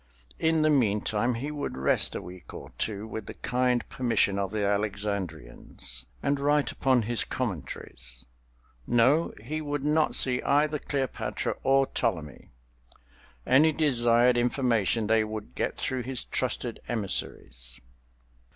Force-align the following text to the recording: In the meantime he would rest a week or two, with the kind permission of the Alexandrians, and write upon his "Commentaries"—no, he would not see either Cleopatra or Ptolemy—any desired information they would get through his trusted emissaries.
In 0.39 0.63
the 0.63 0.71
meantime 0.71 1.35
he 1.35 1.51
would 1.51 1.77
rest 1.77 2.15
a 2.15 2.23
week 2.23 2.55
or 2.55 2.71
two, 2.79 3.05
with 3.05 3.27
the 3.27 3.35
kind 3.35 3.87
permission 3.87 4.39
of 4.39 4.49
the 4.49 4.65
Alexandrians, 4.65 6.07
and 6.23 6.39
write 6.39 6.71
upon 6.71 7.03
his 7.03 7.23
"Commentaries"—no, 7.23 9.31
he 9.43 9.61
would 9.61 9.83
not 9.83 10.15
see 10.15 10.41
either 10.41 10.79
Cleopatra 10.79 11.55
or 11.61 11.85
Ptolemy—any 11.85 13.71
desired 13.73 14.37
information 14.37 15.05
they 15.05 15.23
would 15.23 15.53
get 15.53 15.77
through 15.77 16.01
his 16.01 16.23
trusted 16.23 16.79
emissaries. 16.87 17.79